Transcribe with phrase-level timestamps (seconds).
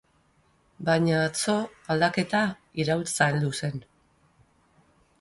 [0.87, 1.55] Baina atzo
[1.97, 2.43] aldaketa,
[2.85, 3.81] iraultza heldu zen.